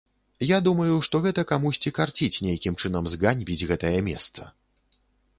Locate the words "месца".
4.09-4.49